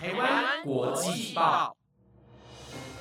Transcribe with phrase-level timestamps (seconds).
[0.00, 1.76] 台湾国际报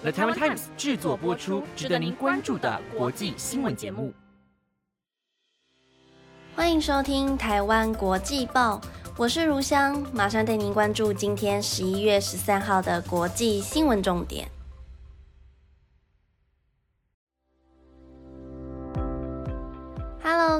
[0.00, 4.10] ，The Taiwan Times 制作播出，值得您关注的国际新闻节目。
[6.56, 8.80] 欢迎收听台湾国际报，
[9.18, 14.48] 我是如香，马上带您关注今天十一月十三号的国际新闻重点。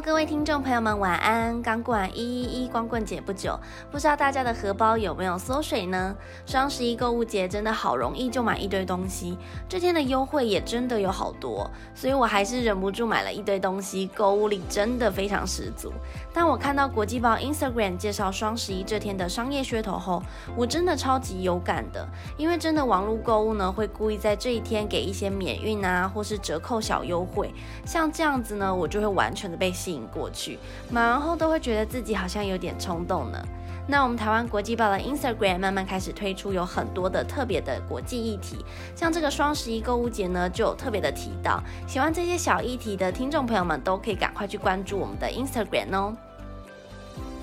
[0.00, 1.60] 各位听众朋友们，晚安！
[1.60, 3.58] 刚过完一一一光棍节不久，
[3.90, 6.14] 不知道大家的荷包有没有缩水呢？
[6.46, 9.36] 双十一购物节真的好容易就买一堆东西，
[9.68, 15.92] 这天的优惠也真的有好多，所以我还是忍不住买了一堆东西，购物力真的非常十足。
[16.32, 20.22] 当我看到国际报 Instagram 介绍双十一这天的商业噱头后，
[20.56, 22.06] 我真的超级有感的，
[22.36, 27.52] 因为真的网络购物呢，会故意在这一天给一些免运啊，或是折扣小优惠，
[27.84, 29.58] 像这样子呢，我就会完全的。
[29.58, 30.58] 被吸引过去，
[30.90, 33.42] 买完后都会觉得自己好像有点冲动呢。
[33.86, 38.62] 那我们台湾国际报的 Instagram 慢慢开始推出有很多的特别的国际议题，
[38.94, 46.14] 像这个双十一购物节呢，就有特别的提到，喜欢这些小议题的听众朋友们都可以赶快去关注我们的 Instagram 哦。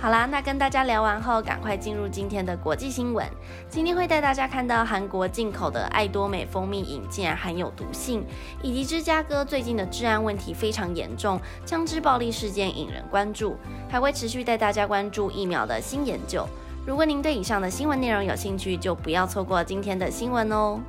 [0.00, 3.26] 好啦，那跟大家聊完后，赶快进入今天的国际新闻。
[3.68, 8.24] 今天会带大家看到韩国进口的爱多美蜂蜜饮竟然含有毒性，
[8.62, 13.56] 以及芝加哥最近的治安问题非常严重，枪支暴力事件引人关注，
[13.90, 16.46] 还会持续带大家关注疫苗的新研究。
[16.86, 20.80] 如果您对以上的新闻内容有兴趣，就不要错过今天的新闻哦。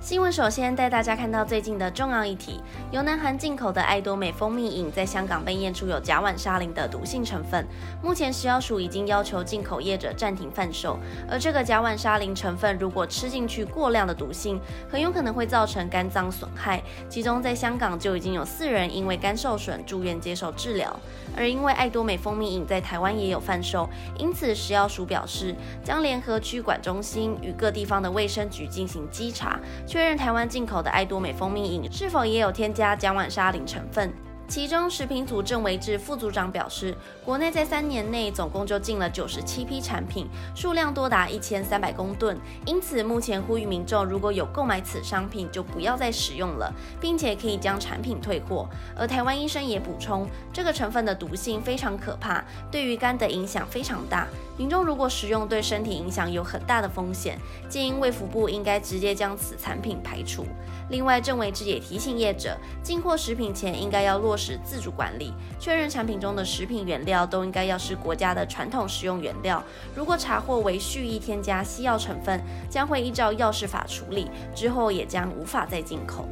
[0.00, 2.58] 新闻首先带大家看到最近的重要议题：
[2.90, 7.66] 由南韩进口的爱多美蜂蜜饮在香港被验出有甲烷沙林的毒性成分，
[8.02, 10.98] 目前食药署已经要求进口业者暂停贩售。
[11.30, 14.58] 而这个甲烷沙林成分如果吃进去过量的毒性，
[14.90, 16.82] 很有可能会造成肝脏损害。
[17.10, 20.98] 其中在香港就已经有四人因为肝受损住院接受治疗。
[21.36, 23.86] 而因为爱多美蜂蜜饮在台湾也有贩售，
[24.18, 29.60] 因此食药署表示将联合区管中心与各地方的卫生局进行稽查。
[29.90, 34.08] 确认台湾进口的爱多美蜂蜜饮是否也有添加甲烷沙林成分。
[34.46, 42.38] 其中，食品组郑维志副组长表示，国内在三年内总共就进了九十七批产品，数量多达一千三百公吨。
[42.64, 48.68] 因此，目前呼吁民众如果有购买此商品，就不要再使用了，并且可以将产品退货。
[48.96, 54.28] 而台湾医生也补充，这个成分的毒性非常可怕，对于肝的影响非常大。
[54.60, 60.44] 民众如果食用，对身体影响有很大的风险，建议卫福部应该直接将此产品排除。
[60.90, 69.64] 另外，郑维志也提醒业者，进货食品前应该要落实自主管理，确认产品中的食品原料都应该要是国家的传统食用原料。
[69.94, 72.38] 如果查获为蓄意添加西药成分，
[72.68, 76.28] 将会依照药事法处理，之后也将无法再进口。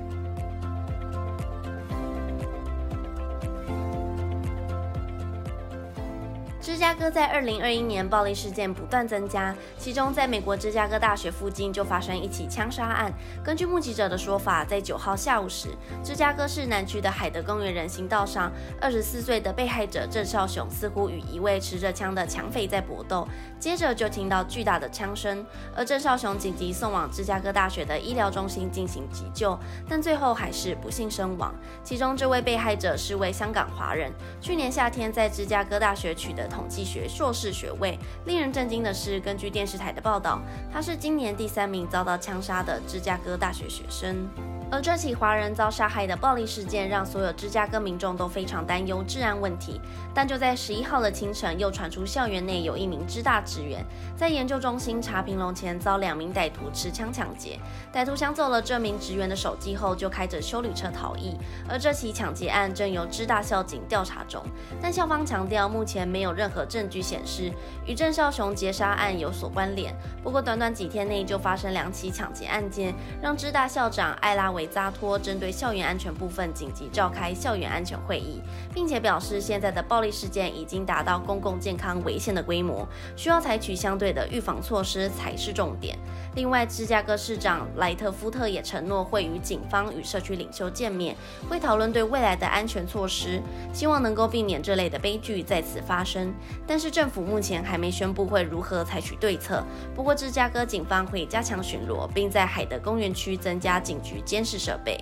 [6.68, 13.10] 芝加哥在二零二一年暴力事件不断增加，其中在美国芝加哥大学附近就发生一起枪杀案。
[13.42, 15.70] 根据目击者的说法，在九号下午时，
[16.04, 18.52] 芝加哥市南区的海德公园人行道上，
[18.82, 23.26] 二十四岁的被害者郑少雄似乎与一位持着枪的抢匪在搏斗，
[23.58, 25.42] 接着就听到巨大的枪声，
[25.74, 29.58] 而郑少雄紧急送往芝加哥大学的医疗中心进行急救，
[29.88, 31.54] 但最后还是不幸身亡。
[31.82, 36.46] 其中这位被害者是位香港华人，去年夏天在芝加哥大学取得。
[36.58, 37.96] 统计学硕士学位。
[38.26, 40.40] 令人震惊的是，根据电视台的报道，
[40.72, 44.28] 他是今年第三名遭到枪杀的芝加哥大学学生。
[44.70, 49.80] 而这起华人遭杀害的暴力事件，让所有芝加哥民众都非常担忧治安问题。
[50.14, 53.82] 但就在十一号的清晨，又传出校园内有一名芝大职员
[54.14, 57.58] 在研究中心茶瓶楼前遭两名歹徒持枪抢劫。
[57.90, 61.34] 歹徒抢走了这名职员的手机后，就开着修理车逃逸。
[61.66, 64.44] 而这起抢劫案正由芝大校警调查中，
[64.82, 67.50] 但校方强调，目前没有任何证据显示
[67.86, 69.96] 与郑少雄劫杀案有所关联。
[70.22, 74.52] 不过，短短几天内就发生两起抢劫案件，让芝大校长艾拉。
[74.57, 78.40] 维扎托针对校园安全部分紧急召开校园安全会议，
[78.74, 85.96] 并且表示现在的暴力事件已经达到公共健康危险的规模，需要采取相对的预防措施才是重点。
[86.34, 91.14] 另外，芝加哥市长莱特福特也承诺会与警方与社区领袖见面，
[91.48, 96.32] 会讨论对未来的安全措施，希望能够避免这类的悲剧再次发生。
[96.66, 99.62] 但是政府目前还没宣布会如何采取对策。
[99.94, 104.44] 不过，芝加哥警方会加强巡逻，并在海德公园区增加警局监。
[104.48, 104.98] 是设备。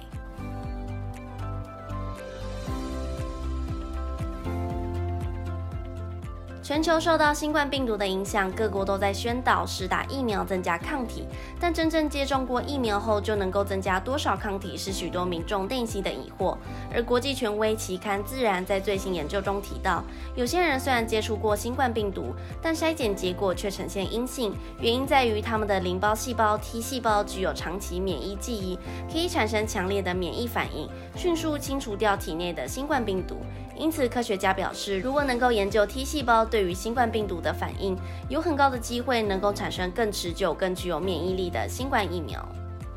[6.67, 11.25] 全球受到新冠病毒的影响，各国都在宣导施打疫苗增加抗体，
[11.61, 16.59] 但真正接种过疫苗后就能够增加多少抗体，是许多民众内心的疑惑。
[16.93, 20.03] 而国际权威期刊《自然》在最新研究中提到，
[20.35, 28.77] 有些人虽然接触过新冠病毒，但筛检结果却呈现阴性，原因在于他们的淋巴细胞 T 细胞具有长期免疫记忆，
[29.09, 33.37] 可以产生强烈的免疫反应，迅速清除掉体内的新冠病毒。
[33.79, 37.95] 因此，科学家表示，如果能够研究 T 细胞对对于新冠病毒的反应，
[38.31, 42.43] 有很高的机会能够产生更持久、更具有免疫力的新冠疫苗。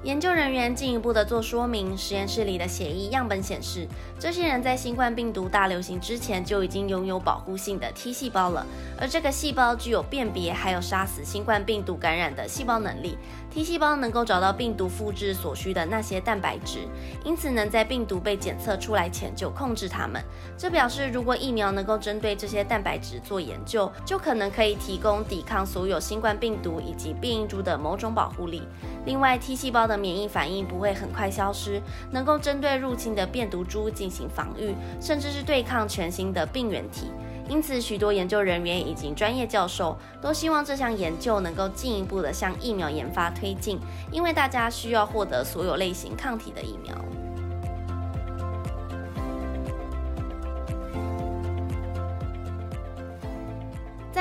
[0.03, 3.85] 研究人员进一步的做说明，实验室里的血液样本显示，
[4.17, 8.65] 这些人在新冠病毒大流行之前就已经拥有保护性的 T 细胞了，
[8.97, 13.17] 而这个细胞具有辨别还有杀死新冠病毒感染的细胞能力。
[13.51, 16.87] T 细胞能够找到病毒复制所需的那些蛋白质，
[17.25, 20.23] 因此能在病毒被检测出来前就控制它们。
[20.57, 28.61] 这表示，如果疫苗能够针对这些蛋白质做研究，就可能可以提供抵抗所有新冠病毒以及变异株的某种保护力。
[29.05, 31.81] 另外，T 细胞的免疫反应不会很快消失，
[32.11, 37.11] 能够针对入侵的变毒株进行防御，甚至是对抗全新的病原体。
[37.47, 43.79] 因此，许多研究人员以及专业教授都希望这项研究能够进一步的向疫苗研发推进，
[44.11, 46.93] 因为大家需要获得所有类型抗体的疫苗。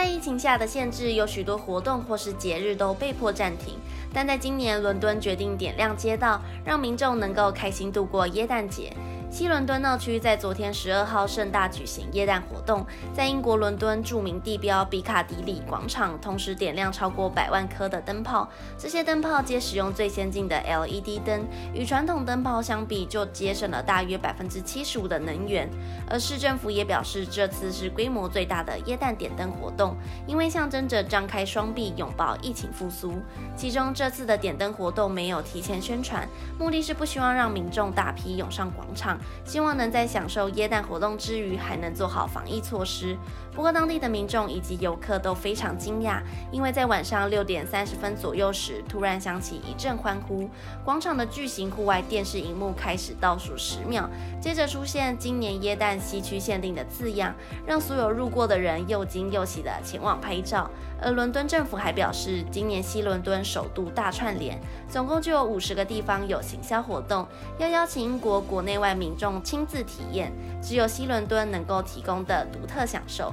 [0.08, 3.74] 疫情下的限制，有许多活动或是节日都被迫暂停。
[4.12, 8.92] 但在今年，伦敦决定点亮街道，让民众能够开心度过耶诞节。
[9.30, 18.48] 西伦敦闹区在昨天十二号盛大举行耶诞活动，在英国伦敦著名地标比卡迪里广场，同时点亮超过百万颗的灯泡。
[18.78, 25.68] 这些灯泡皆使用最先进的 LED 灯，与传统灯泡相比，就节省了大约百分之七十五的能源。
[26.08, 29.94] 而市政府也表示，这次是规模最大的耶诞点灯活动，
[30.26, 33.12] 因为象征着张开双臂拥抱疫情复苏。
[33.54, 36.26] 其中，这次的点灯活动没有提前宣传，
[36.58, 39.17] 目的是不希望让民众大批涌上广场。
[39.44, 43.16] 希望能在享受耶诞活动之余，还能做好防疫措施。
[43.52, 46.20] 不过，当地的民众以及游客都非常惊讶，
[46.52, 50.48] 因为在晚上六点三十分左右时，突然响起一阵欢呼，
[50.84, 54.08] 广场的巨型户外电视荧幕开始倒数十秒，
[54.40, 57.34] 接着出现“今年耶诞西区限定”的字样，
[57.66, 60.70] 让所有路过的人又惊又喜地前往拍照。
[61.00, 67.26] 而伦敦政府还表示，今年西伦敦首度大串联，总共就有五十个地方有行销活动，
[67.58, 73.32] 要邀请英国国内外民众亲自体验，只有西伦敦能够提供的独特享受。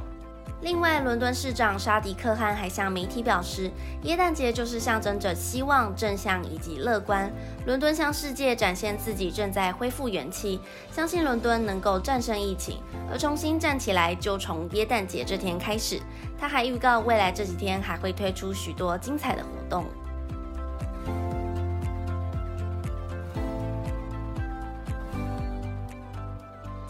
[0.66, 3.70] 另外，伦敦市长沙迪克汗还向媒体表示，
[4.02, 7.32] 耶诞节就是象征着希望、正向以及乐观。
[7.68, 10.60] 伦敦向世界展现自己正在恢复元气，
[10.92, 12.80] 相信伦敦能够战胜疫情，
[13.12, 16.02] 而重新站起来就从耶诞节这天开始。
[16.36, 19.86] 他还预告，未来这几天还会推出许多精彩的活动。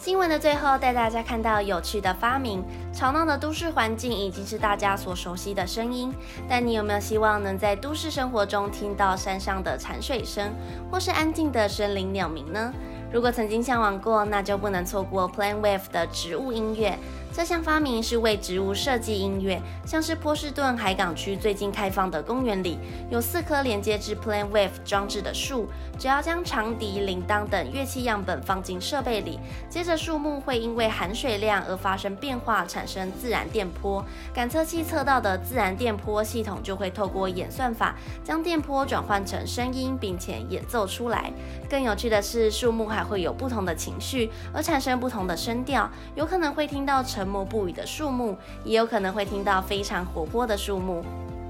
[0.05, 2.63] 新闻的最后，带大家看到有趣的发明。
[2.93, 6.13] 吵闹的都市环境已经是大家所熟悉的声音，
[6.47, 10.53] 但你有没有希望能在都市生活中听到山上的潺水声，
[10.91, 12.71] 或是安静的森林鸟鸣呢？
[13.11, 16.95] 如果曾经向往过，那就不能错过 Plan Wave 的植物音乐。
[17.35, 22.79] 这项发明是为植物设计音乐，像是波士顿海港区最近开放的公园里，
[23.09, 25.67] 有四棵连接至 Plan Wave 装置的树。
[25.99, 29.37] 只要将长笛、铃铛等乐器样本放进设备里，
[29.69, 34.01] 接着树木会因为含水量而发生变化，产生自然电波。
[34.33, 41.33] 感测器测到的自然电波系统就会透过演算法，将电波转换成声音，并且演奏出来。
[41.69, 51.03] 更有趣的是，树木还会有不同的情绪，而产生不同的声调，有可能会听到沉沉默不语的树木，也有可能会听到非常活泼的树木。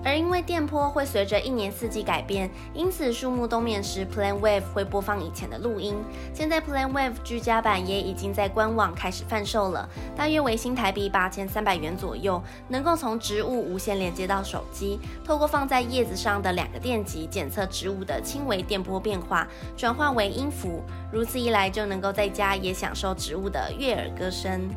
[0.05, 5.95] 而因为电波会随着一年四季改变，因此树木冬眠时，Plan Wave 会播放以前的录音。
[6.31, 20.83] 现在 Plan Wave 居家版也已经在官网开始贩售了，大约为新台币八千三百元左右，能够从植物无线连接到手机，透过放在叶子上的两个电极检测植物的轻微电波变化，转化为音符。
[21.11, 24.69] 如此一来，就能够在家也享受植物的悦耳歌声。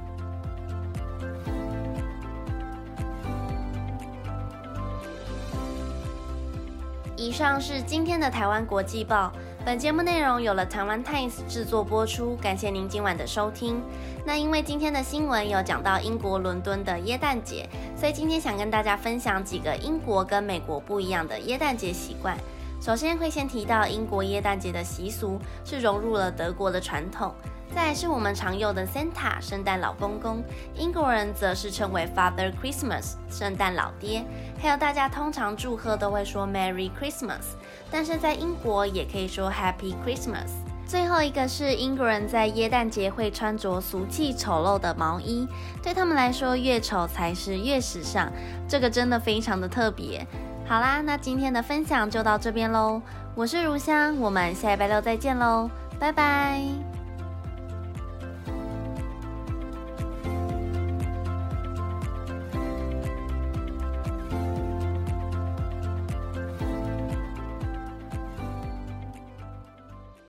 [7.39, 9.33] 上是今天的台湾国际报。
[9.65, 13.81] 本节目内容有了台湾 Times 制作播出，感谢您今晚的收听。
[14.27, 22.37] 那因为今天的新闻有讲到英国伦敦的耶诞节，所以今天想跟大家分享几个英国跟美国不一样的耶诞节习惯。
[22.81, 27.33] 首先会先提到英国耶诞节的习俗是融入了德国的传统。
[27.79, 30.43] 再是我们常用的 Santa 圣诞老公公，
[30.75, 34.23] 英国人则是称为 Father Christmas 圣诞老爹。
[34.61, 37.55] 还有大家通常祝贺都会说 Merry Christmas，
[37.91, 40.51] 但是在英国也可以说 Happy Christmas。
[40.87, 45.49] 最后一个是英国人在耶诞节会穿着俗气丑陋的毛衣，
[45.81, 48.31] 对他们来说越丑才是越时尚，
[48.69, 50.27] 这个真的非常的特别。
[50.67, 53.01] 好啦，那今天的分享就到这边喽，
[53.35, 56.98] 我是如香，我们下礼拜六再见喽，拜拜。